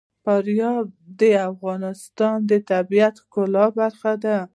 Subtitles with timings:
[0.23, 0.85] فاریاب
[1.19, 1.21] د
[1.51, 4.37] افغانستان د طبیعت د ښکلا برخه ده.